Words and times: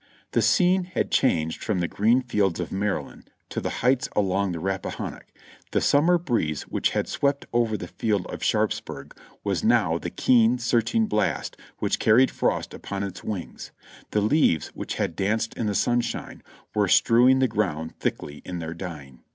The 0.31 0.41
scene 0.41 0.85
had 0.85 1.11
changed 1.11 1.63
from 1.63 1.77
the 1.77 1.87
green 1.87 2.23
fields 2.23 2.59
of 2.59 2.71
Maryland 2.71 3.29
to 3.49 3.61
the 3.61 3.69
heights 3.85 4.09
along 4.15 4.51
the 4.51 4.59
Rappahannock; 4.59 5.27
the 5.73 5.79
summer 5.79 6.17
breeze 6.17 6.63
which 6.63 6.89
had 6.89 7.07
swept 7.07 7.45
over 7.53 7.77
the 7.77 7.87
field 7.87 8.25
of 8.25 8.41
Sharpsburg 8.43 9.15
was 9.43 9.63
now 9.63 9.99
the 9.99 10.09
keen, 10.09 10.57
searching 10.57 11.05
blast 11.05 11.55
which 11.77 11.99
carried 11.99 12.31
frost 12.31 12.73
upon 12.73 13.03
its 13.03 13.23
wings; 13.23 13.69
the 14.09 14.21
leaves 14.21 14.69
which 14.69 14.95
had 14.95 15.15
danced 15.15 15.53
in 15.53 15.67
the 15.67 15.75
sunshine 15.75 16.41
were 16.73 16.87
strewing 16.87 17.37
the 17.37 17.47
ground 17.47 17.95
thickly 17.99 18.41
in 18.43 18.57
their 18.57 18.73
dying. 18.73 19.19